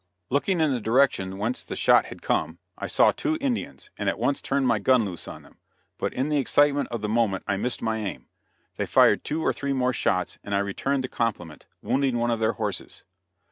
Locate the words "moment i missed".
7.07-7.83